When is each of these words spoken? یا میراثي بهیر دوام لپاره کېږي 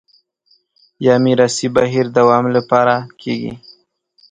یا 1.05 1.13
میراثي 1.23 1.67
بهیر 1.75 2.05
دوام 2.17 2.45
لپاره 2.55 2.95
کېږي 3.21 3.53